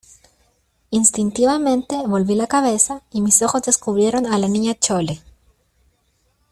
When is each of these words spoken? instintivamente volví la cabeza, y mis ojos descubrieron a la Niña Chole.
instintivamente 0.89 1.95
volví 2.07 2.33
la 2.33 2.47
cabeza, 2.47 3.03
y 3.11 3.21
mis 3.21 3.39
ojos 3.43 3.61
descubrieron 3.61 4.25
a 4.25 4.39
la 4.39 4.47
Niña 4.47 4.73
Chole. 4.73 5.21